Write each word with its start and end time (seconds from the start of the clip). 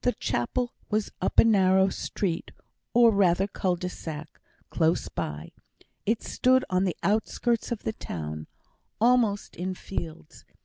The 0.00 0.10
chapel 0.14 0.74
was 0.90 1.12
up 1.20 1.38
a 1.38 1.44
narrow 1.44 1.88
street, 1.88 2.50
or 2.94 3.12
rather 3.12 3.46
cul 3.46 3.76
de 3.76 3.88
sac, 3.88 4.40
close 4.70 5.08
by. 5.08 5.52
It 6.04 6.20
stood 6.20 6.64
on 6.68 6.82
the 6.82 6.96
outskirts 7.04 7.70
of 7.70 7.84
the 7.84 7.92
town, 7.92 8.48
almost 9.00 9.54
in 9.54 9.74
fields. 9.76 10.44